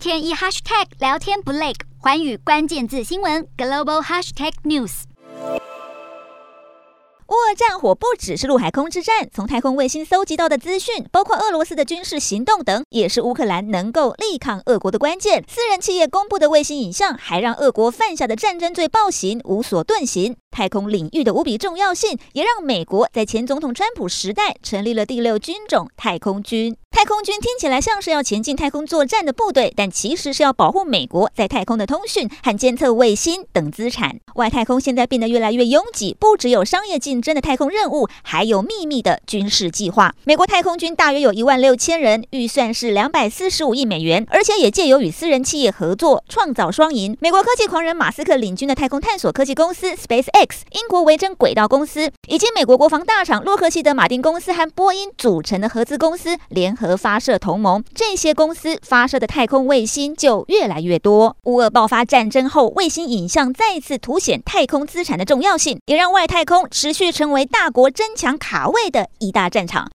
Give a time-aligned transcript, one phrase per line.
[0.00, 5.02] 天一 hashtag 聊天不累，寰宇关键字新闻 global hashtag news。
[7.28, 15.44] 乌俄战火不只是陆海空之战，从太空卫星搜集到的资讯，包括俄罗斯的军事行动等，也是乌克兰能够力抗俄国的关键。
[15.46, 20.34] 私人企业公布的卫星影像，还让俄国犯下的战争罪暴行无所遁形。
[20.50, 26.74] 太空领域的无比重要性，也让美国在前总统川普时代成立了第六军种太空军。
[26.90, 34.18] 太空军听起来像是要前进太空作战的部队，但其实是要保护美国在太空的通讯和监测卫星等资产。
[34.34, 40.14] 外太空现在变得越来越拥挤，不只有商业竞争的太空任务，还有秘密的军事计划。
[40.24, 47.16] 美国太空军大约有一万六千人，预算是两百四十五亿美元，而且也借由与私人企业合作，创造双赢。
[47.20, 61.36] 美国科技狂人马斯克领军的太空探索科技公司 SpaceX，英国维珍轨道公司，以及美国国防大厂洛克希德马丁公司和波音组成的合资公司联和发射同盟，这些公司发射的太空卫星就越来越多。
[61.44, 69.88] 乌俄爆发战争后，卫星影像再次凸显太空资产的重要性，也让外太空持续成为大国争抢卡位的一大战场。